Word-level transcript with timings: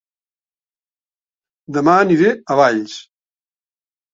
Dema 1.77 1.95
aniré 2.07 2.33
a 2.55 2.59
Valls 2.61 2.97